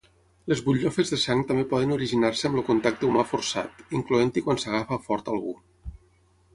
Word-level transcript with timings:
Les 0.53 0.61
butllofes 0.69 1.11
de 1.13 1.19
sang 1.23 1.43
també 1.51 1.65
poden 1.75 1.93
originar-se 1.97 2.51
amb 2.51 2.59
el 2.63 2.67
contacte 2.71 3.09
humà 3.11 3.27
forçat, 3.35 3.87
incloent-hi 4.01 4.47
quan 4.49 4.63
s'agafa 4.67 5.03
fort 5.09 5.35
algú. 5.37 5.57